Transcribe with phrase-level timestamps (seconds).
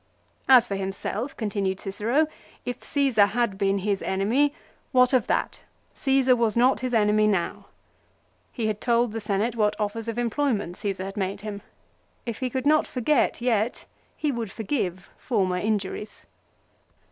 [0.47, 2.25] 1 As for himself, continued Cicero,
[2.65, 4.51] if Csesar had been his enemy,
[4.91, 5.61] what of that,
[5.95, 7.67] Csesar was not his enemy now.
[8.51, 11.61] He had told the Senate what offers of employment Csesar had made him.
[12.25, 13.85] If he could not forget yet
[14.17, 16.25] he would forgive former injuries.